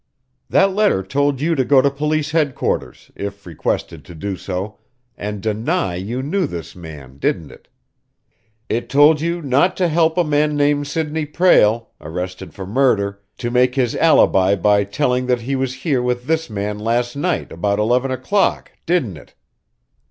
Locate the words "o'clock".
18.09-18.71